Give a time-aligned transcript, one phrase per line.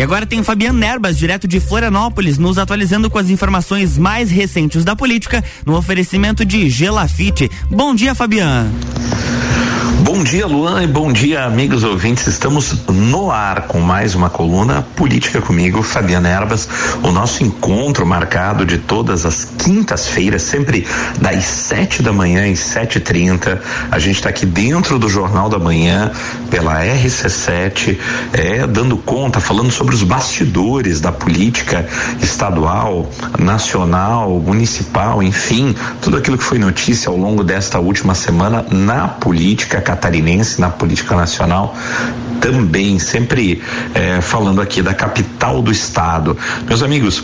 [0.00, 4.30] E agora tem o Fabiano Nerbas, direto de Florianópolis, nos atualizando com as informações mais
[4.30, 7.50] recentes da política no oferecimento de Gelafite.
[7.70, 8.72] Bom dia, Fabiano.
[10.12, 12.26] Bom dia, Luan, e bom dia, amigos ouvintes.
[12.26, 16.68] Estamos no ar com mais uma coluna Política comigo, Fabiana Erbas.
[17.04, 20.84] O nosso encontro marcado de todas as quintas-feiras, sempre
[21.20, 23.62] das sete da manhã às sete e trinta.
[23.88, 26.10] A gente está aqui dentro do Jornal da Manhã,
[26.50, 27.96] pela RC7,
[28.32, 31.86] é, dando conta, falando sobre os bastidores da política
[32.20, 33.08] estadual,
[33.38, 35.72] nacional, municipal, enfim,
[36.02, 41.14] tudo aquilo que foi notícia ao longo desta última semana na política catarinense, na política
[41.14, 41.74] nacional,
[42.40, 43.62] também, sempre
[43.94, 46.36] é, falando aqui da capital do estado.
[46.66, 47.22] Meus amigos,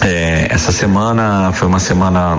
[0.00, 2.38] é, essa semana foi uma semana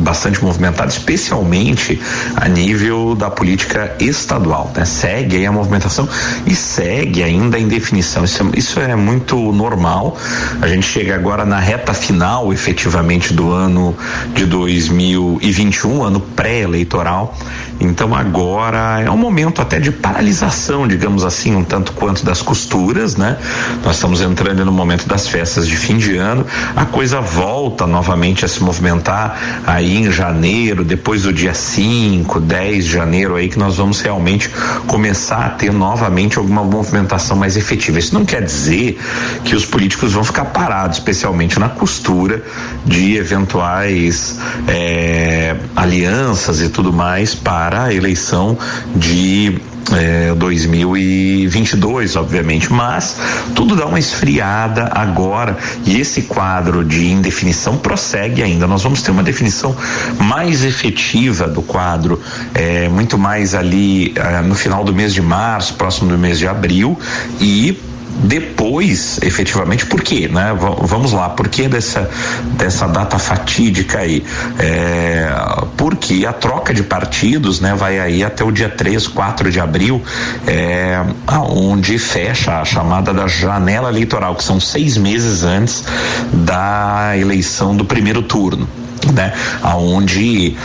[0.00, 2.00] bastante movimentada, especialmente
[2.34, 4.72] a nível da política estadual.
[4.76, 4.84] Né?
[4.84, 6.08] Segue aí a movimentação
[6.44, 8.24] e segue ainda a indefinição.
[8.24, 10.16] Isso é, isso é muito normal.
[10.60, 13.96] A gente chega agora na reta final, efetivamente, do ano
[14.34, 17.36] de 2021, ano pré-eleitoral.
[17.80, 23.16] Então agora é um momento até de paralisação, digamos assim, um tanto quanto das costuras,
[23.16, 23.36] né?
[23.84, 26.46] Nós estamos entrando no momento das festas de fim de ano.
[26.76, 32.84] A coisa volta novamente a se movimentar aí em janeiro, depois do dia 5, 10
[32.84, 34.50] de janeiro aí que nós vamos realmente
[34.86, 37.98] começar a ter novamente alguma movimentação mais efetiva.
[37.98, 39.00] Isso não quer dizer
[39.44, 42.42] que os políticos vão ficar parados, especialmente na costura
[42.84, 48.58] de eventuais é, alianças e tudo mais para a eleição
[48.96, 49.60] de
[49.92, 53.18] é, 2022, obviamente, mas
[53.54, 58.66] tudo dá uma esfriada agora e esse quadro de indefinição prossegue ainda.
[58.66, 59.76] Nós vamos ter uma definição
[60.18, 62.20] mais efetiva do quadro,
[62.54, 66.48] é, muito mais ali é, no final do mês de março, próximo do mês de
[66.48, 66.98] abril
[67.40, 67.78] e
[68.22, 70.54] depois, efetivamente, por quê, né?
[70.82, 72.08] Vamos lá, por que dessa,
[72.56, 74.24] dessa data fatídica aí?
[74.58, 75.28] É,
[75.76, 80.02] porque a troca de partidos, né, vai aí até o dia 3, 4 de abril,
[80.46, 81.02] é,
[81.50, 85.84] onde fecha a chamada da janela eleitoral, que são seis meses antes
[86.32, 88.68] da eleição do primeiro turno
[89.12, 89.32] né?
[89.62, 90.56] Aonde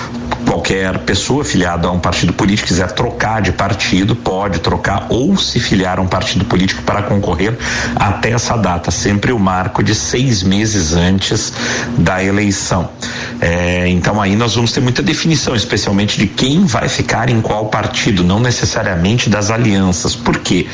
[0.45, 5.59] qualquer pessoa filiada a um partido político quiser trocar de partido, pode trocar ou se
[5.59, 7.57] filiar a um partido político para concorrer
[7.95, 11.53] até essa data, sempre o marco de seis meses antes
[11.97, 12.89] da eleição.
[13.41, 17.67] É, então aí nós vamos ter muita definição, especialmente de quem vai ficar em qual
[17.67, 20.15] partido, não necessariamente das alianças.
[20.15, 20.67] Por quê?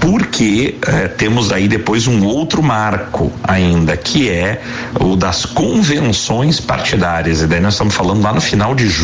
[0.00, 4.60] Porque é, temos aí depois um outro marco ainda, que é
[4.98, 7.42] o das convenções partidárias.
[7.42, 8.99] E daí nós estamos falando lá no final de julho,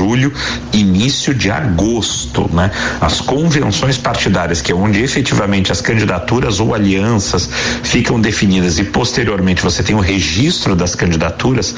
[0.72, 2.70] início de agosto, né?
[3.00, 7.48] As convenções partidárias, que é onde efetivamente as candidaturas ou alianças
[7.82, 11.74] ficam definidas e posteriormente você tem o registro das candidaturas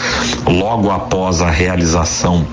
[0.46, 2.46] logo após a realização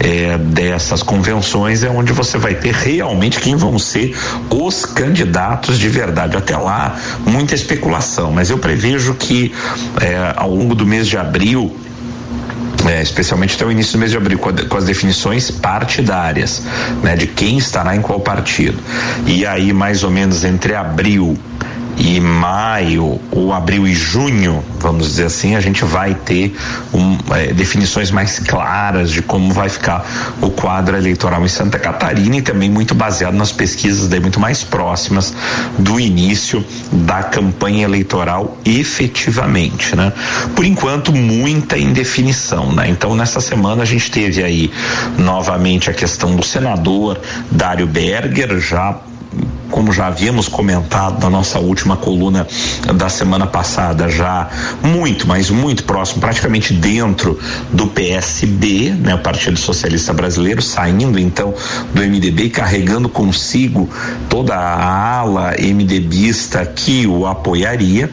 [0.00, 4.16] eh, dessas convenções é onde você vai ter realmente quem vão ser
[4.50, 6.36] os candidatos de verdade.
[6.36, 6.96] Até lá,
[7.26, 9.52] muita especulação, mas eu prevejo que
[10.00, 11.74] eh, ao longo do mês de abril
[12.88, 16.62] é, especialmente até o início do mês de abril, com, a, com, as definições partidárias,
[17.02, 18.78] né, de quem estará em qual partido.
[19.26, 21.38] E aí, mais ou menos entre abril
[21.96, 26.54] e maio ou abril e junho, vamos dizer assim, a gente vai ter
[26.92, 30.04] um, é, definições mais claras de como vai ficar
[30.40, 34.64] o quadro eleitoral em Santa Catarina e também muito baseado nas pesquisas daí muito mais
[34.64, 35.34] próximas
[35.78, 40.12] do início da campanha eleitoral efetivamente, né?
[40.54, 42.88] Por enquanto muita indefinição, né?
[42.88, 44.70] Então nessa semana a gente teve aí
[45.18, 48.98] novamente a questão do senador Dário Berger já
[49.74, 52.46] como já havíamos comentado na nossa última coluna
[52.94, 54.48] da semana passada, já
[54.80, 57.36] muito, mas muito próximo, praticamente dentro
[57.72, 61.52] do PSB, né, o Partido Socialista Brasileiro, saindo então
[61.92, 63.90] do MDB e carregando consigo
[64.28, 68.08] toda a ala MDBista que o apoiaria.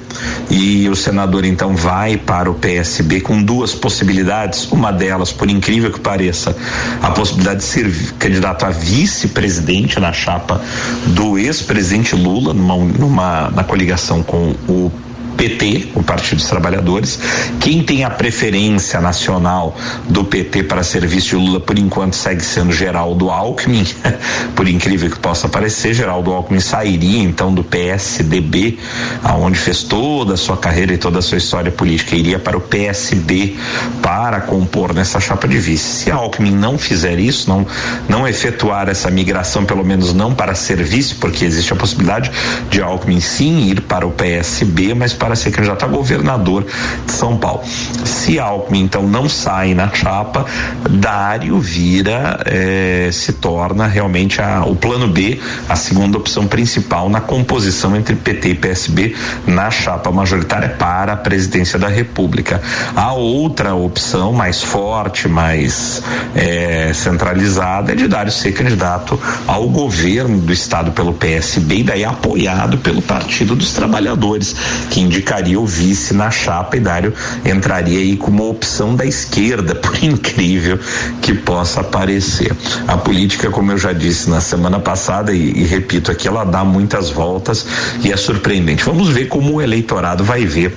[0.50, 5.92] E o senador então vai para o PSB com duas possibilidades, uma delas, por incrível
[5.92, 6.56] que pareça,
[7.04, 10.60] a possibilidade de ser candidato a vice-presidente na chapa
[11.06, 14.92] do ex-presidente Lula numa, numa na coligação com o
[15.42, 17.20] PT, o Partido dos Trabalhadores.
[17.60, 19.76] Quem tem a preferência nacional
[20.08, 23.84] do PT para serviço de Lula, por enquanto, segue sendo Geraldo Alckmin.
[24.56, 28.78] por incrível que possa parecer, Geraldo Alckmin sairia então do PSDB,
[29.24, 32.62] aonde fez toda a sua carreira e toda a sua história política, iria para o
[32.62, 33.58] PSB
[34.00, 36.04] para compor nessa chapa de vice.
[36.04, 37.66] Se Alckmin não fizer isso, não,
[38.08, 42.32] não efetuar essa migração, pelo menos não para serviço, porque existe a possibilidade
[42.70, 46.66] de Alckmin sim ir para o PSB, mas para ser candidato a governador
[47.06, 47.62] de São Paulo.
[48.06, 50.46] Se Alckmin então não sai na chapa,
[50.90, 55.40] Dário vira, eh, se torna realmente a, o plano B,
[55.70, 61.18] a segunda opção principal na composição entre PT e PSB na chapa majoritária para a
[61.18, 62.62] presidência da República.
[62.96, 66.02] A outra opção mais forte, mais
[66.36, 72.04] eh, centralizada, é de Dário ser candidato ao governo do estado pelo PSB e daí
[72.04, 74.56] apoiado pelo Partido dos Trabalhadores,
[74.90, 77.14] que indicaria o vice na chapa e Dário
[77.46, 80.80] entraria aí como opção da esquerda, por incrível
[81.22, 82.52] que possa parecer.
[82.88, 86.66] A política, como eu já disse na semana passada e, e repito aqui, ela dá
[86.66, 87.68] muitas voltas
[88.04, 88.84] e é surpreendente.
[88.84, 90.76] Vamos ver como o eleitorado vai ver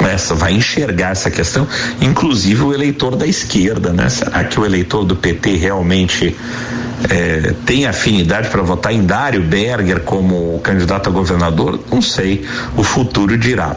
[0.00, 1.68] essa vai enxergar essa questão,
[2.00, 4.08] inclusive o eleitor da esquerda, né?
[4.08, 6.34] Será que o eleitor do PT realmente
[7.10, 11.80] é, tem afinidade para votar em Dário Berger como candidato a governador?
[11.90, 12.46] Não sei,
[12.76, 13.76] o futuro dirá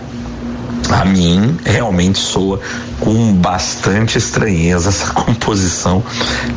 [0.90, 2.60] a mim realmente soa
[3.00, 6.04] com bastante estranheza essa composição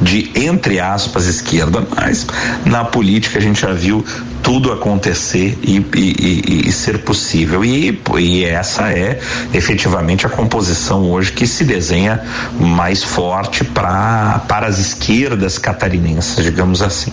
[0.03, 2.27] de entre aspas esquerda, mas
[2.65, 4.05] na política a gente já viu
[4.43, 7.65] tudo acontecer e, e, e, e ser possível.
[7.65, 7.99] E,
[8.45, 9.21] essa é
[9.53, 12.21] efetivamente a composição hoje que se desenha
[12.59, 17.13] mais forte pra, para as esquerdas catarinenses, digamos assim.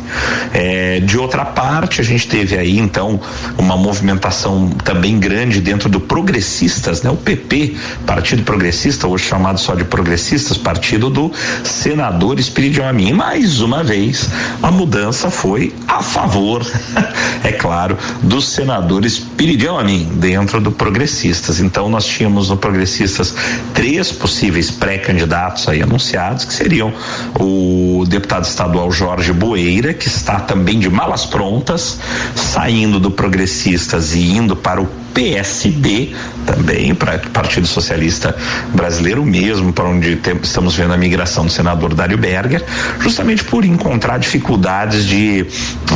[0.54, 3.19] É, de outra parte, a gente teve aí então
[3.57, 7.10] uma movimentação também grande dentro do Progressistas, né?
[7.10, 7.75] O PP,
[8.06, 11.31] Partido Progressista, hoje chamado só de Progressistas, partido do
[11.63, 13.13] senador Espírito Amin.
[13.13, 14.30] Mais uma vez,
[14.62, 16.66] a mudança foi a favor
[17.44, 21.59] é claro, dos senadores Piridião Amin, dentro do Progressistas.
[21.59, 23.35] Então nós tínhamos no Progressistas
[23.73, 26.94] três possíveis pré-candidatos aí anunciados, que seriam
[27.39, 32.00] o deputado estadual Jorge Boeira, que está também de malas prontas,
[32.35, 36.13] saindo do Progressistas e indo para o PSD
[36.45, 38.35] também, para Partido Socialista
[38.73, 42.63] Brasileiro mesmo, para onde tem, estamos vendo a migração do senador Dário Berger,
[43.00, 45.47] justamente por encontrar dificuldades de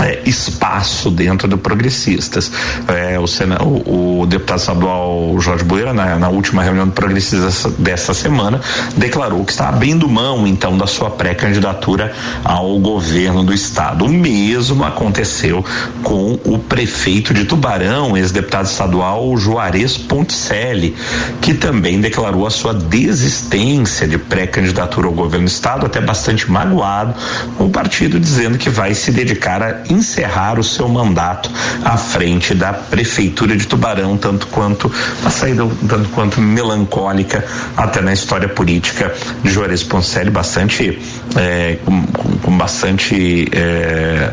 [0.02, 2.50] é, espaço dentro do Progressistas.
[2.88, 7.74] É, o, sena, o, o, deputado estadual Jorge Boeira, na, na última reunião do Progressistas
[7.78, 8.62] dessa semana,
[8.96, 12.14] declarou que está abrindo mão, então, da sua pré-candidatura
[12.44, 14.06] ao governo do estado.
[14.06, 15.64] O mesmo aconteceu
[16.04, 20.96] com o prefeito de Tubarão, ex-deputado estadual atual Juarez Ponticelli,
[21.42, 27.16] que também declarou a sua desistência de pré-candidatura ao governo do estado, até bastante magoado,
[27.58, 31.50] com o partido dizendo que vai se dedicar a encerrar o seu mandato
[31.84, 34.92] à frente da prefeitura de Tubarão, tanto quanto
[35.22, 37.44] uma saída tanto quanto melancólica
[37.76, 39.14] até na história política
[39.44, 41.00] de Juarez Ponticelli, bastante
[41.36, 42.04] é, com,
[42.42, 44.32] com, bastante é,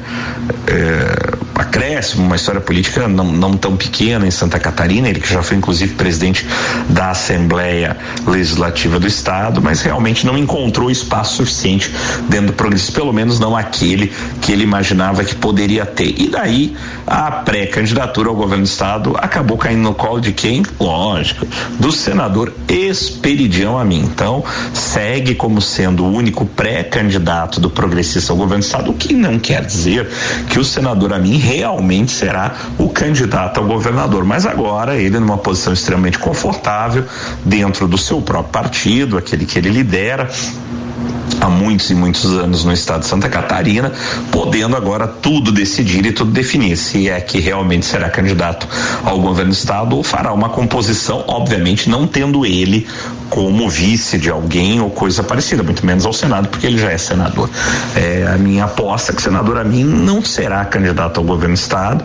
[0.67, 5.43] é, acréscimo, uma história política não, não tão pequena em Santa Catarina, ele que já
[5.43, 6.47] foi inclusive presidente
[6.89, 11.91] da Assembleia Legislativa do Estado, mas realmente não encontrou espaço suficiente
[12.29, 16.15] dentro do progresso, pelo menos não aquele que ele imaginava que poderia ter.
[16.21, 16.77] E daí
[17.07, 20.63] a pré-candidatura ao governo do Estado acabou caindo no colo de quem?
[20.79, 21.47] Lógico,
[21.79, 24.01] do senador Esperidião Amin.
[24.01, 24.45] Então,
[24.75, 29.39] segue como sendo o único pré-candidato do progressista ao governo do Estado, o que não
[29.39, 30.09] quer dizer
[30.49, 34.25] que o senador Amin realmente será o candidato ao governador.
[34.25, 37.05] Mas agora ele numa posição extremamente confortável
[37.45, 40.29] dentro do seu próprio partido, aquele que ele lidera,
[41.41, 43.93] há muitos e muitos anos no estado de Santa Catarina,
[44.31, 48.67] podendo agora tudo decidir e tudo definir se é que realmente será candidato
[49.05, 52.87] ao governo do estado ou fará uma composição, obviamente não tendo ele
[53.29, 56.99] como vice de alguém ou coisa parecida, muito menos ao Senado, porque ele já é
[56.99, 57.51] senador.
[57.95, 61.59] É, a minha aposta é que o senador Amin não será candidato ao governo do
[61.59, 62.05] estado,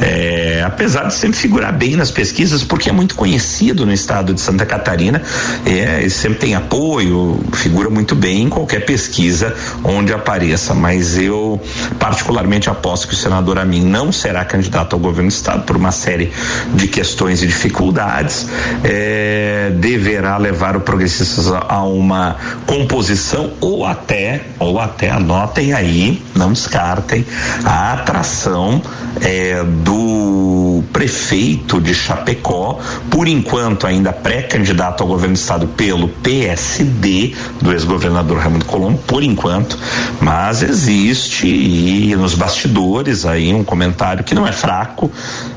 [0.00, 4.40] é, apesar de sempre figurar bem nas pesquisas, porque é muito conhecido no estado de
[4.40, 5.22] Santa Catarina,
[5.66, 11.60] é, sempre tem apoio, figura muito bem em qualquer qualquer pesquisa onde apareça, mas eu
[11.98, 15.90] particularmente aposto que o senador Amin não será candidato ao governo do estado por uma
[15.90, 16.30] série
[16.74, 18.46] de questões e dificuldades,
[18.84, 26.52] é, deverá levar o progressistas a, uma composição ou até, ou até anotem aí, não
[26.52, 27.26] descartem,
[27.64, 28.80] a atração
[29.20, 32.78] é, do prefeito de Chapecó,
[33.10, 39.22] por enquanto ainda pré-candidato ao governo do estado pelo PSD do ex-governador Raimundo Colombo, por
[39.22, 39.78] enquanto,
[40.20, 45.10] mas existe e nos bastidores aí um comentário que não é fraco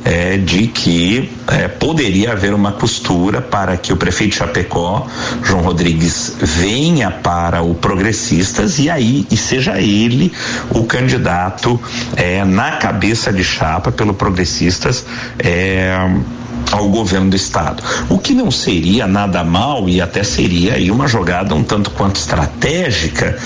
[0.03, 5.07] é, de que é, poderia haver uma costura para que o prefeito Chapecó,
[5.43, 10.31] João Rodrigues, venha para o Progressistas e aí e seja ele
[10.69, 11.79] o candidato
[12.15, 15.05] é, na cabeça de chapa pelo Progressistas.
[15.39, 15.93] É,
[16.73, 17.83] ao governo do estado.
[18.09, 22.15] O que não seria nada mal e até seria aí uma jogada um tanto quanto
[22.15, 23.37] estratégica,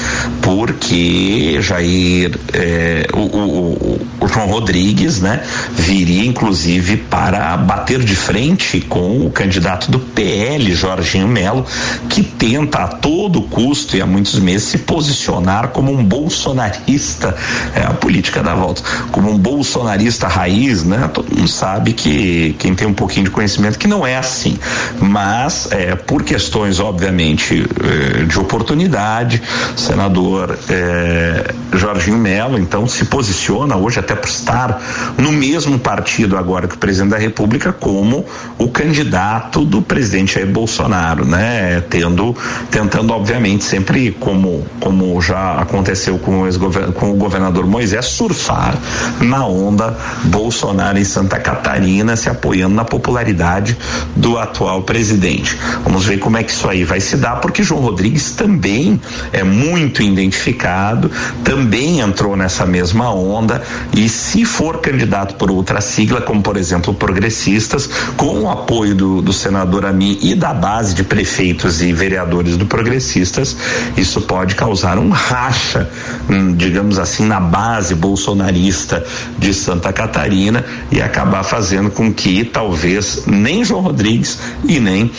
[0.41, 5.41] porque Jair, é, o, o, o, João Rodrigues, né,
[5.73, 11.65] viria inclusive para bater de frente com o candidato do PL, Jorginho Melo,
[12.09, 17.35] que tenta a todo custo e há muitos meses se posicionar como um bolsonarista,
[17.75, 18.81] é a política da volta,
[19.11, 21.09] como um bolsonarista raiz, né?
[21.13, 24.57] Todo mundo sabe que quem tem um pouquinho de conhecimento que não é assim,
[24.99, 29.41] mas é, por questões obviamente é, de oportunidade,
[29.75, 34.81] o senador é, Jorginho Melo então se posiciona hoje até por estar
[35.17, 38.25] no mesmo partido agora que o presidente da República como
[38.57, 41.81] o candidato do presidente Jair Bolsonaro, né?
[41.89, 42.35] Tendo,
[42.69, 48.77] tentando obviamente sempre como como já aconteceu com o, com o governador Moisés surfar
[49.21, 53.77] na onda Bolsonaro em Santa Catarina, se apoiando na popularidade
[54.17, 55.57] do atual presidente.
[55.83, 58.99] Vamos ver como é que isso aí vai se dar, porque João Rodrigues também
[59.31, 61.09] é muito identificado,
[61.43, 66.93] também entrou nessa mesma onda e se for candidato por outra sigla, como por exemplo
[66.93, 72.57] progressistas, com o apoio do, do senador Ami e da base de prefeitos e vereadores
[72.57, 73.55] do progressistas,
[73.95, 75.89] isso pode causar um racha,
[76.29, 79.05] hum, digamos assim, na base bolsonarista
[79.37, 85.11] de Santa Catarina e acabar fazendo com que talvez nem João Rodrigues e nem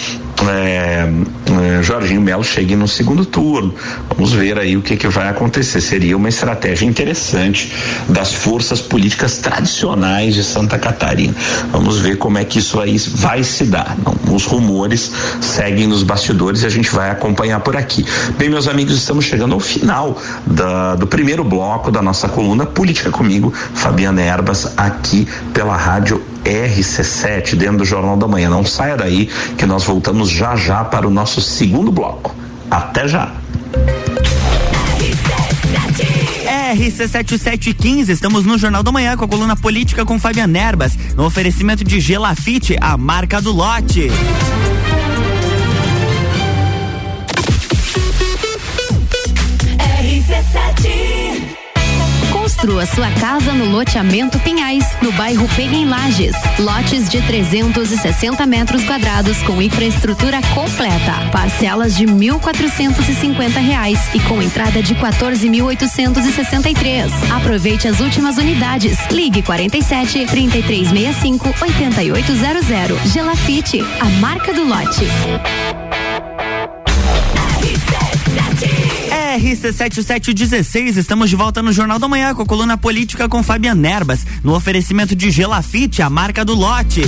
[0.46, 1.08] é,
[1.82, 3.74] Jorginho Melo chegue no segundo turno.
[4.14, 5.80] Vamos ver aí o que, que vai acontecer.
[5.80, 7.72] Seria uma estratégia interessante
[8.08, 11.34] das forças políticas tradicionais de Santa Catarina.
[11.72, 13.96] Vamos ver como é que isso aí vai se dar.
[14.04, 18.04] Não, os rumores seguem nos bastidores e a gente vai acompanhar por aqui.
[18.36, 23.10] Bem, meus amigos, estamos chegando ao final da, do primeiro bloco da nossa coluna Política
[23.10, 28.48] Comigo, Fabiana Erbas, aqui pela Rádio RC7, dentro do Jornal da Manhã.
[28.48, 32.34] Não saia daí que nós voltamos já já para o nosso segundo bloco.
[32.70, 33.32] Até já!
[36.74, 41.82] RC7715, estamos no Jornal da Manhã com a coluna política com Fabiana Erbas, no oferecimento
[41.82, 44.10] de Gelafite, a marca do lote.
[52.58, 56.34] Construa sua casa no loteamento Pinhais, no bairro Pega em Lages.
[56.58, 61.30] Lotes de 360 metros quadrados com infraestrutura completa.
[61.30, 67.12] Parcelas de 1.450 reais e com entrada de 14.863.
[67.30, 68.98] Aproveite as últimas unidades.
[69.08, 73.12] Ligue 47 3365 8800.
[73.12, 75.06] Gelafite, a marca do lote.
[79.38, 84.26] RC7716, estamos de volta no Jornal da Manhã com a coluna política com Fabiana Nerbas,
[84.42, 87.02] no oferecimento de Gelafite, a marca do lote.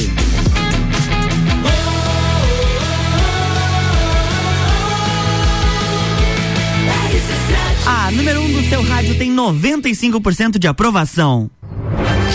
[7.84, 11.50] A número 1 um do seu rádio tem 95% de aprovação.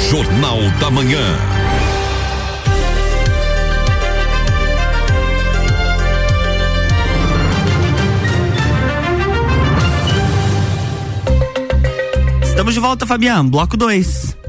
[0.09, 1.64] Jornal da Manhã.
[12.55, 13.49] Estamos de volta, Fabiano.
[13.49, 14.44] Bloco 2.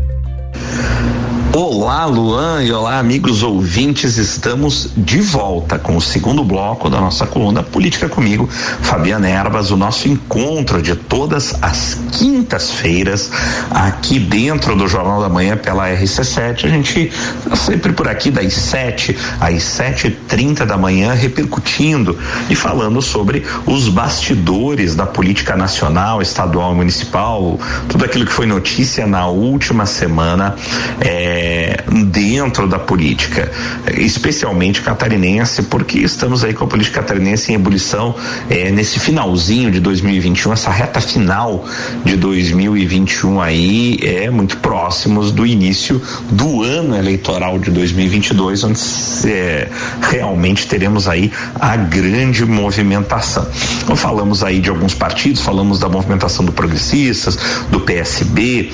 [1.59, 4.19] Olá, Luan, e olá, amigos ouvintes.
[4.19, 8.47] Estamos de volta com o segundo bloco da nossa coluna Política Comigo,
[8.83, 13.31] Fabiana Erbas, o nosso encontro de todas as quintas-feiras
[13.71, 16.67] aqui dentro do Jornal da Manhã pela RC7.
[16.67, 17.11] A gente
[17.49, 22.19] tá sempre por aqui das 7 às 7h30 da manhã, repercutindo
[22.51, 27.59] e falando sobre os bastidores da política nacional, estadual e municipal,
[27.89, 30.55] tudo aquilo que foi notícia na última semana.
[31.01, 33.51] É, é, dentro da política,
[33.97, 38.17] especialmente catarinense, porque estamos aí com a política catarinense em ebulição
[38.51, 41.65] é, nesse finalzinho de 2021, essa reta final
[42.05, 48.81] de 2021 aí é muito próximos do início do ano eleitoral de 2022, onde
[49.27, 49.69] é,
[50.03, 53.47] realmente teremos aí a grande movimentação.
[53.85, 57.39] Então, falamos aí de alguns partidos, falamos da movimentação do Progressistas,
[57.71, 58.73] do PSB,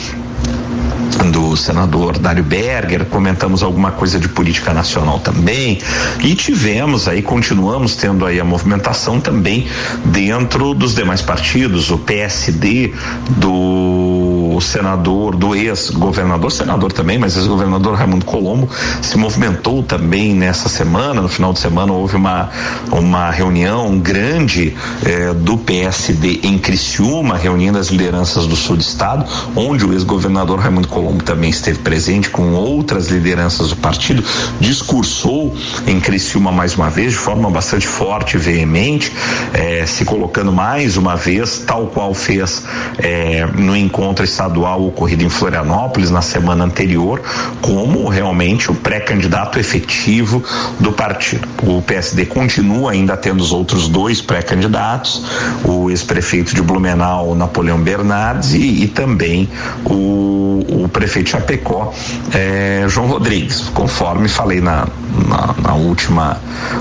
[1.31, 5.78] do senador Dário Berger, comentamos alguma coisa de política nacional também
[6.23, 9.66] e tivemos aí, continuamos tendo aí a movimentação também
[10.04, 12.92] dentro dos demais partidos, o PSD
[13.31, 14.12] do
[14.61, 18.68] senador, do ex-governador, senador também, mas ex-governador Raimundo Colombo
[19.00, 22.50] se movimentou também nessa semana, no final de semana houve uma
[22.90, 29.25] uma reunião grande eh, do PSD em Criciúma, reunindo as lideranças do sul do estado,
[29.54, 34.25] onde o ex-governador Raimundo Colombo Colombo também esteve presente com outras lideranças do partido,
[34.61, 35.54] discursou
[35.87, 39.12] em Criciúma mais uma vez, de forma bastante forte e veemente,
[39.52, 42.64] eh, se colocando mais uma vez, tal qual fez
[42.99, 47.21] eh, no encontro estadual ocorrido em Florianópolis na semana anterior,
[47.61, 50.43] como realmente o pré-candidato efetivo
[50.81, 51.47] do partido.
[51.63, 55.25] O PSD continua ainda tendo os outros dois pré-candidatos,
[55.65, 59.49] o ex-prefeito de Blumenau, Napoleão Bernardes, e, e também
[59.85, 61.93] o, o prefeito Chapecó,
[62.33, 64.87] é, João Rodrigues, conforme falei na,
[65.29, 66.39] na, na última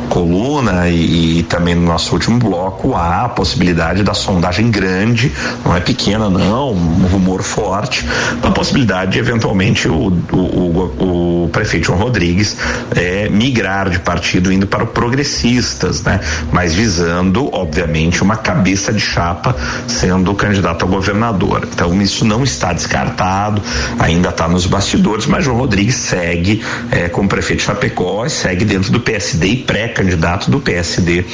[0.10, 5.32] coluna e, e, também no nosso último bloco, há a possibilidade da sondagem grande,
[5.65, 8.05] não é pequena não, um rumor forte,
[8.41, 12.58] a possibilidade de eventualmente o, o, o, o prefeito João Rodrigues
[12.96, 16.20] é, migrar de partido indo para o progressistas, né?
[16.51, 19.55] Mas visando, obviamente, uma cabeça de chapa
[19.88, 21.67] sendo candidato a governador.
[21.72, 23.62] Então isso não está descartado,
[24.00, 29.00] ainda está nos bastidores, mas João Rodrigues segue é, como prefeito Chapecó segue dentro do
[29.00, 31.25] PSD e pré-candidato do PSD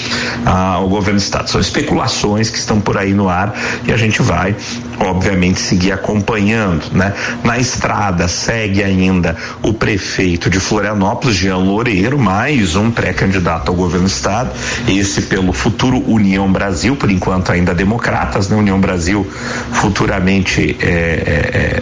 [0.46, 1.50] ah, ao governo do estado.
[1.50, 3.54] São especulações que estão por aí no ar
[3.86, 4.56] e a gente vai,
[5.00, 7.14] obviamente, seguir acompanhando, né?
[7.44, 14.08] Na estrada segue ainda o prefeito de Florianópolis, Jean Loureiro, mais um pré-candidato ao governo
[14.08, 14.52] do estado,
[14.88, 18.56] esse pelo futuro União Brasil, por enquanto ainda democratas, né?
[18.56, 19.28] União Brasil
[19.74, 21.82] futuramente é, é,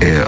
[0.00, 0.24] é, é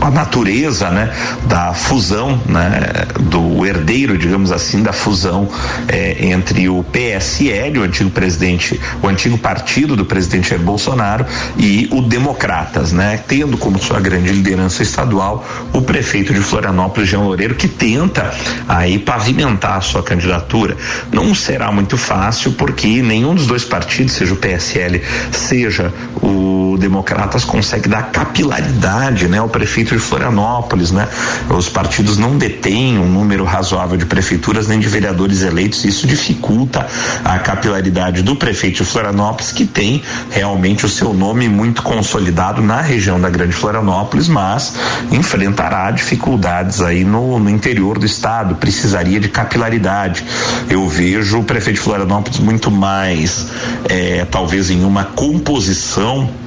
[0.00, 1.12] a natureza, né,
[1.46, 5.48] da fusão, né, do herdeiro, digamos assim, da fusão
[5.88, 11.24] é, entre o PSL, o antigo presidente, o antigo partido do presidente Jair Bolsonaro
[11.56, 17.20] e o Democratas, né, tendo como sua grande liderança estadual o prefeito de Florianópolis, Jean
[17.20, 18.32] Loureiro, que tenta
[18.68, 20.76] aí pavimentar a sua candidatura.
[21.12, 26.53] Não será muito fácil porque nenhum dos dois partidos, seja o PSL, seja o
[26.84, 31.08] Democratas, consegue dar capilaridade, né, ao prefeito de Florianópolis, né?
[31.48, 36.86] Os partidos não detêm um número razoável de prefeituras nem de vereadores eleitos, isso dificulta
[37.24, 42.82] a capilaridade do prefeito de Florianópolis, que tem realmente o seu nome muito consolidado na
[42.82, 44.74] região da Grande Florianópolis, mas
[45.10, 50.22] enfrentará dificuldades aí no, no interior do estado, precisaria de capilaridade.
[50.68, 53.46] Eu vejo o prefeito de Florianópolis muito mais,
[53.88, 56.43] é, talvez em uma composição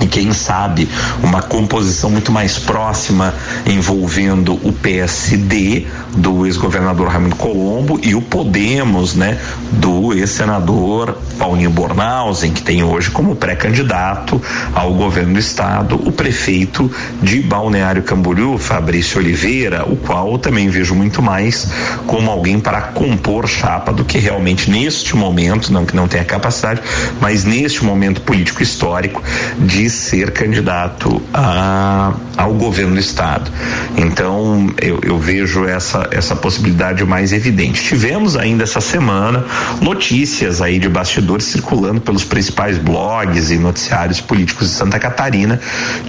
[0.00, 0.88] e quem sabe
[1.22, 3.34] uma composição muito mais próxima
[3.66, 9.38] envolvendo o PSD do ex-governador Raimundo Colombo e o Podemos, né,
[9.72, 14.40] do ex-senador Paulinho Bornhausen, que tem hoje como pré-candidato
[14.74, 16.90] ao governo do estado o prefeito
[17.22, 21.68] de Balneário Camboriú, Fabrício Oliveira, o qual também vejo muito mais
[22.06, 26.80] como alguém para compor chapa do que realmente neste momento, não que não tenha capacidade,
[27.20, 29.22] mas neste momento político histórico
[29.58, 33.50] de ser candidato a, ao governo do estado.
[33.96, 37.82] Então eu, eu vejo essa, essa possibilidade mais evidente.
[37.82, 39.44] Tivemos ainda essa semana
[39.80, 45.60] notícias aí de bastidores circulando pelos principais blogs e noticiários políticos de Santa Catarina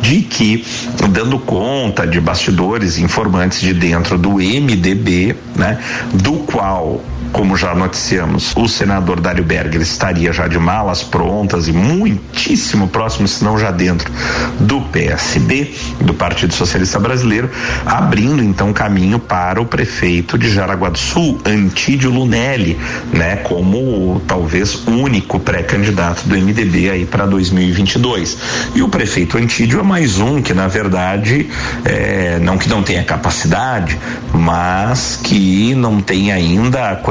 [0.01, 0.65] de que,
[1.10, 5.80] dando conta de bastidores informantes de dentro do MDB, né,
[6.13, 7.01] do qual
[7.32, 13.27] como já noticiamos, o senador Dário Berger estaria já de malas prontas e muitíssimo próximo,
[13.27, 14.12] se não já dentro
[14.60, 17.50] do PSB, do Partido Socialista Brasileiro,
[17.86, 22.78] abrindo então caminho para o prefeito de Jaraguá do Sul, Antídio Lunelli,
[23.13, 28.38] né, como talvez único pré-candidato do MDB aí para 2022.
[28.76, 31.50] E o prefeito Antídio é mais um que na verdade
[31.86, 33.98] é, não que não tenha capacidade,
[34.34, 37.02] mas que não tem ainda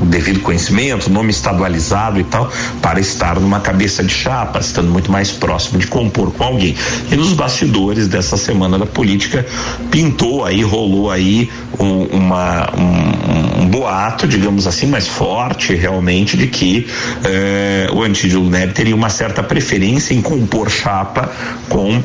[0.00, 5.10] o devido conhecimento, nome estadualizado e tal, para estar numa cabeça de chapa, estando muito
[5.10, 6.74] mais próximo de compor com alguém.
[7.10, 9.44] E nos bastidores dessa semana da política
[9.90, 16.46] pintou aí, rolou aí um, uma, um, um boato, digamos assim, mais forte realmente de
[16.46, 16.86] que
[17.24, 21.30] eh, o Antídio Nery teria uma certa preferência em compor chapa
[21.68, 22.02] com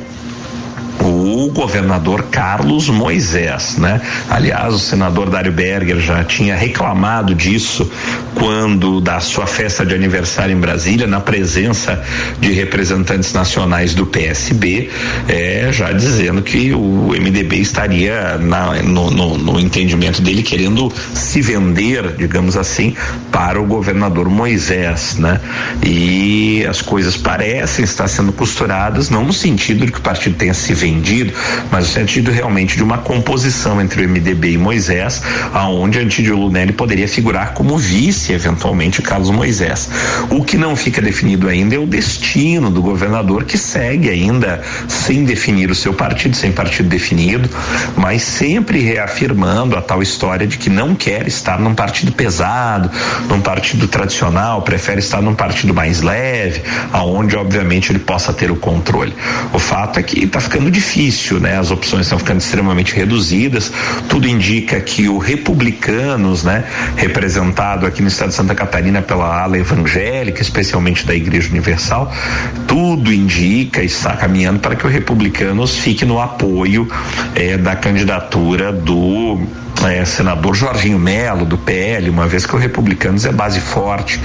[1.01, 4.01] o governador Carlos Moisés, né?
[4.29, 7.89] Aliás, o senador Dário Berger já tinha reclamado disso
[8.35, 12.03] quando da sua festa de aniversário em Brasília, na presença
[12.39, 14.89] de representantes nacionais do PSB,
[15.27, 21.41] é, já dizendo que o MDB estaria na, no, no, no entendimento dele querendo se
[21.41, 22.95] vender, digamos assim,
[23.31, 25.39] para o governador Moisés, né?
[25.83, 30.53] E as coisas parecem estar sendo costuradas, não no sentido de que o partido tenha
[30.53, 30.73] se
[31.71, 35.21] mas no sentido realmente de uma composição entre o MDB e Moisés,
[35.53, 39.89] aonde Antídio Lunelli poderia figurar como vice, eventualmente, Carlos Moisés.
[40.29, 45.23] O que não fica definido ainda é o destino do governador, que segue ainda sem
[45.23, 47.49] definir o seu partido, sem partido definido,
[47.95, 52.91] mas sempre reafirmando a tal história de que não quer estar num partido pesado,
[53.29, 58.55] num partido tradicional, prefere estar num partido mais leve, aonde obviamente ele possa ter o
[58.55, 59.13] controle.
[59.53, 61.57] O fato é que está ficando difícil né?
[61.57, 63.71] As opções estão ficando extremamente reduzidas.
[64.09, 69.57] Tudo indica que o Republicanos, né, representado aqui no estado de Santa Catarina pela ala
[69.57, 72.11] evangélica, especialmente da Igreja Universal,
[72.67, 76.87] tudo indica e está caminhando para que o Republicanos fique no apoio
[77.35, 79.39] eh, da candidatura do
[79.83, 84.19] é, senador Jorginho Melo, do PL, uma vez que o Republicanos é base forte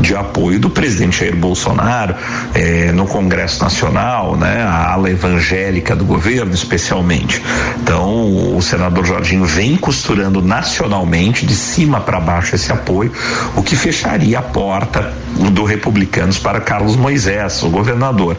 [0.00, 2.14] de apoio do presidente Jair Bolsonaro
[2.54, 7.42] é, no Congresso Nacional, né, a ala evangélica do governo, especialmente.
[7.82, 13.12] Então, o senador Jorginho vem costurando nacionalmente, de cima para baixo, esse apoio,
[13.54, 15.12] o que fecharia a porta
[15.50, 18.36] do Republicanos para Carlos Moisés, o governador.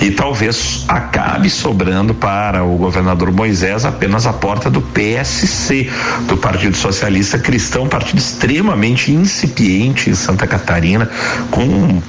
[0.00, 5.90] E talvez acabe sobrando para o governador Moisés apenas a porta do PSC,
[6.22, 11.10] do Partido Socialista Cristão, partido extremamente incipiente em Santa Catarina,
[11.50, 12.00] com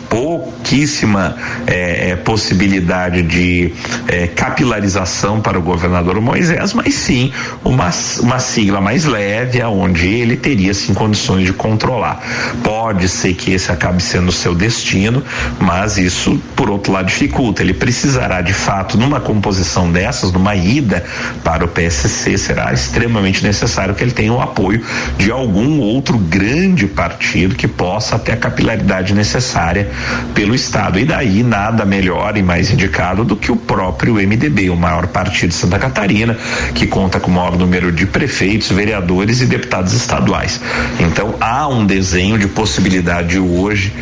[0.46, 1.36] pouquíssima
[1.68, 3.74] é, é, possibilidade de
[4.08, 7.32] é, capilarização para o governador Moisés, mas sim
[7.64, 12.22] uma, uma sigla mais leve, aonde ele teria sim condições de controlar.
[12.64, 15.24] Pode ser que esse acabe sendo o seu destino,
[15.60, 17.62] mas isso, por outro lado, dificulta.
[17.62, 21.04] Ele precisará, de fato, numa composição dessas, numa ida
[21.44, 24.82] para o PSC, será extremamente necessário necessário que ele tenha o apoio
[25.18, 29.90] de algum outro grande partido que possa ter a capilaridade necessária
[30.36, 31.00] pelo Estado.
[31.00, 35.50] E daí nada melhor e mais indicado do que o próprio MDB, o maior partido
[35.50, 36.38] de Santa Catarina,
[36.76, 40.60] que conta com o maior número de prefeitos, vereadores e deputados estaduais.
[41.00, 43.94] Então há um desenho de possibilidade hoje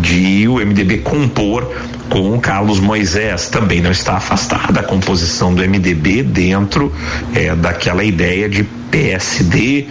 [0.00, 1.68] de o MDB compor
[2.08, 3.48] com o Carlos Moisés.
[3.48, 6.94] Também não está afastada a composição do MDB dentro
[7.34, 9.86] é, daquela ideia de PSD,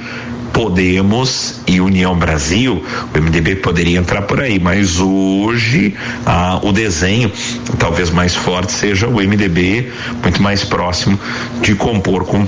[0.54, 2.84] Podemos e União Brasil,
[3.14, 7.32] o MDB poderia entrar por aí, mas hoje ah, o desenho
[7.78, 9.92] talvez mais forte seja o MDB
[10.24, 11.20] muito mais próximo
[11.62, 12.48] de compor com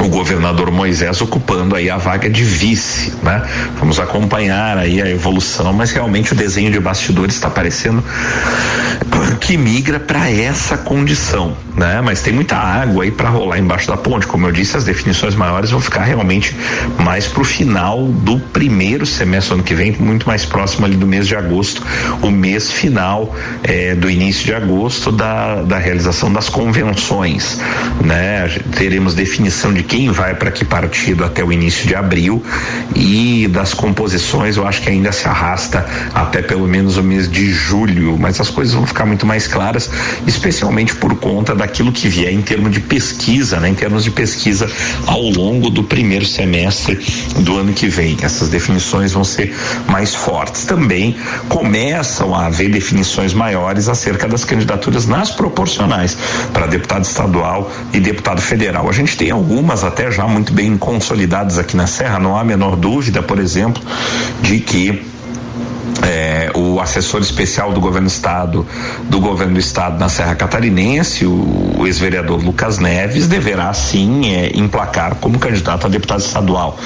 [0.00, 3.42] o governador Moisés ocupando aí a vaga de vice, né?
[3.78, 8.02] Vamos acompanhar aí a evolução, mas realmente o desenho de bastidores está parecendo
[9.40, 12.00] que migra para essa condição, né?
[12.00, 15.34] Mas tem muita água aí para rolar embaixo da ponte, como eu disse, as definições
[15.34, 16.56] maiores vão ficar realmente
[16.98, 21.06] mais para o final do primeiro semestre ano que vem, muito mais próximo ali do
[21.06, 21.82] mês de agosto,
[22.22, 27.60] o mês final eh, do início de agosto da, da realização das convenções,
[28.00, 28.48] né?
[28.76, 32.42] Teremos definição de quem vai para que partido até o início de abril
[32.94, 37.52] e das composições eu acho que ainda se arrasta até pelo menos o mês de
[37.52, 39.90] julho, mas as coisas vão ficar muito mais claras,
[40.26, 44.70] especialmente por conta daquilo que vier em termos de pesquisa, né, em termos de pesquisa
[45.06, 46.98] ao longo do primeiro semestre
[47.40, 48.16] do ano que vem.
[48.22, 49.54] Essas definições vão ser
[49.88, 50.64] mais fortes.
[50.64, 51.16] Também
[51.48, 56.16] começam a haver definições maiores acerca das candidaturas nas proporcionais
[56.52, 58.88] para deputado estadual e deputado federal.
[58.88, 62.44] A gente tem algumas até já muito bem consolidadas aqui na Serra, não há a
[62.44, 63.82] menor dúvida, por exemplo,
[64.42, 65.02] de que
[66.02, 68.66] é, o assessor especial do governo do estado,
[69.04, 74.56] do governo do estado na Serra Catarinense, o, o ex-vereador Lucas Neves, deverá sim é,
[74.56, 76.78] emplacar como candidato a deputado estadual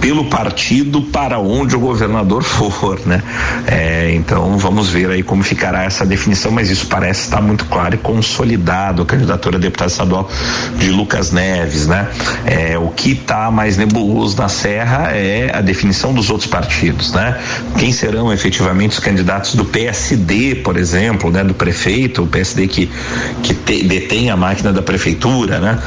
[0.00, 3.22] pelo partido para onde o governador for, né?
[3.66, 7.94] É, então vamos ver aí como ficará essa definição, mas isso parece estar muito claro
[7.94, 10.28] e consolidado a candidatura a deputado estadual
[10.76, 12.08] de Lucas Neves, né?
[12.44, 17.38] É, o que está mais nebuloso na Serra é a definição dos outros partidos, né?
[17.78, 21.44] Quem serão efetivamente os candidatos do PSD, por exemplo, né?
[21.44, 22.90] Do prefeito, o PSD que
[23.42, 25.78] que te, detém a máquina da prefeitura, né?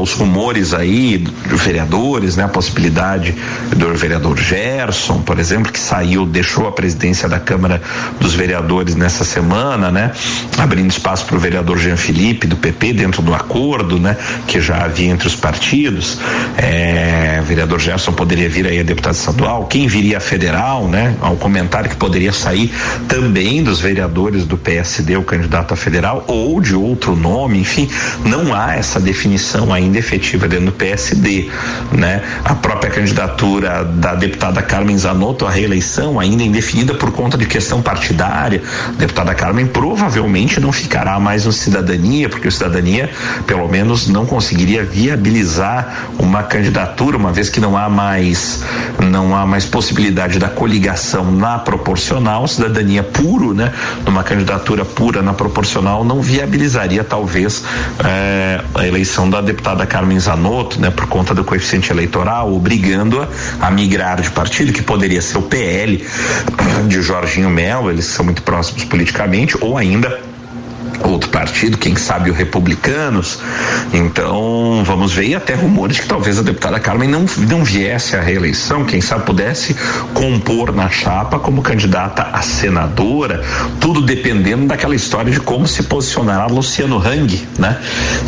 [0.00, 2.44] Os rumores aí de vereadores, né?
[2.44, 3.34] A possibilidade
[3.76, 7.80] do vereador Gerson, por exemplo, que saiu, deixou a presidência da Câmara
[8.20, 10.10] dos Vereadores nessa semana, né?
[10.58, 14.16] Abrindo espaço para o vereador Jean Felipe do PP dentro do acordo, né?
[14.46, 16.18] Que já havia entre os partidos.
[16.56, 21.14] É, vereador Gerson poderia vir aí a deputado estadual, quem viria a federal, né?
[21.20, 22.72] Ao comentário que poderia sair
[23.08, 27.88] também dos vereadores do PSD, o candidato a federal, ou de outro nome, enfim,
[28.24, 31.50] não há essa definição ainda efetiva dentro do PSD,
[31.92, 32.22] né?
[32.44, 37.82] A própria candidatura da deputada Carmen Zanotto à reeleição, ainda indefinida por conta de questão
[37.82, 43.10] partidária, a deputada Carmen provavelmente não ficará mais no Cidadania, porque o Cidadania,
[43.46, 48.62] pelo menos, não conseguiria viabilizar uma candidatura, uma vez que não há mais
[49.10, 53.72] não há mais possibilidade da coligação na proporcional, cidadania puro, né?
[54.06, 57.64] Numa candidatura pura na proporcional não viabilizaria talvez
[58.04, 60.90] eh, a eleição da deputada Carmen Zanotto, né?
[60.90, 63.28] Por conta do coeficiente eleitoral, obrigando-a
[63.60, 66.06] a migrar de partido, que poderia ser o PL
[66.86, 70.31] de Jorginho Melo, eles são muito próximos politicamente, ou ainda
[71.10, 73.38] outro partido, quem sabe o Republicanos.
[73.92, 78.20] Então, vamos ver e até rumores que talvez a deputada Carmen não, não viesse à
[78.20, 79.76] reeleição, quem sabe pudesse
[80.14, 83.42] compor na chapa como candidata a senadora,
[83.80, 87.80] tudo dependendo daquela história de como se posicionará Luciano Hang, né?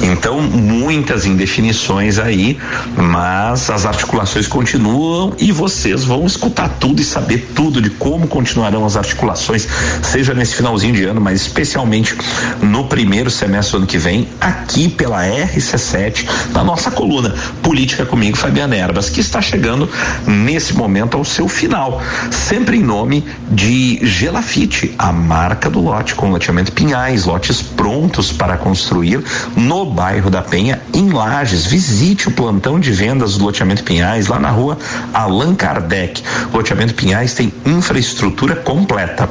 [0.02, 2.58] Então, muitas indefinições aí,
[2.96, 8.84] mas as articulações continuam e vocês vão escutar tudo e saber tudo de como continuarão
[8.84, 9.66] as articulações,
[10.02, 12.16] seja nesse finalzinho de ano, mas especialmente
[12.64, 18.36] no primeiro semestre do ano que vem, aqui pela RC7, na nossa coluna Política comigo,
[18.36, 19.88] Fabiana Erbas, que está chegando
[20.26, 22.00] nesse momento ao seu final,
[22.30, 28.56] sempre em nome de Gelafite, a marca do lote, com loteamento Pinhais, lotes prontos para
[28.56, 29.22] construir
[29.56, 31.66] no bairro da Penha, em Lages.
[31.66, 34.78] Visite o plantão de vendas do loteamento Pinhais, lá na rua
[35.12, 36.22] Allan Kardec.
[36.52, 39.28] O loteamento Pinhais tem infraestrutura completa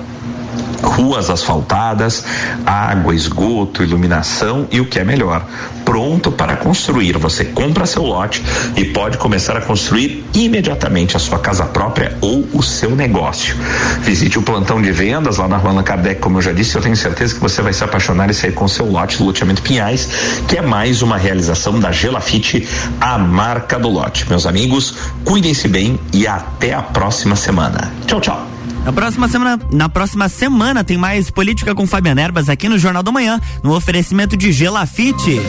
[0.84, 2.24] ruas asfaltadas,
[2.65, 5.46] água, esgoto, iluminação e o que é melhor,
[5.86, 7.17] pronto para construir.
[7.17, 8.43] Você compra seu lote
[8.76, 13.56] e pode começar a construir imediatamente a sua casa própria ou o seu negócio.
[14.02, 16.96] Visite o plantão de vendas lá na Rua Kardec, como eu já disse, eu tenho
[16.96, 20.58] certeza que você vai se apaixonar e sair com seu lote do loteamento Pinhais, que
[20.58, 22.67] é mais uma realização da Gelafite,
[23.00, 24.28] a marca do lote.
[24.30, 27.91] Meus amigos, cuidem-se bem e até a próxima semana.
[28.06, 28.54] Tchau, tchau.
[28.84, 33.02] Na próxima semana, na próxima semana tem mais política com Fabiana Erbas aqui no Jornal
[33.02, 35.41] da Manhã, no oferecimento de Gelafite.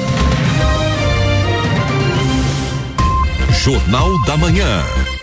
[3.64, 5.13] Jornal da Manhã.